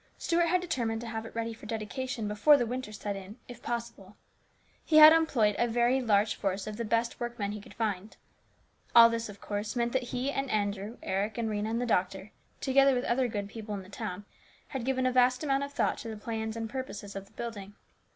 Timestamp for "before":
2.27-2.57